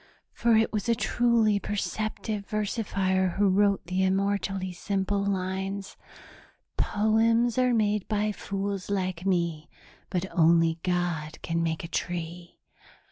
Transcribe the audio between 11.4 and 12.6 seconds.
can make a tree.'